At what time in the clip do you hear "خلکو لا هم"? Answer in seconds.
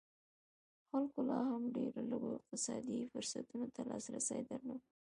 0.89-1.63